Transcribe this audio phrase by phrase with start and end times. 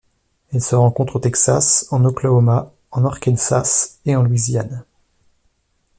[0.51, 4.83] Elle se rencontre au Texas, en Oklahoma, en Arkansas et en Louisiane.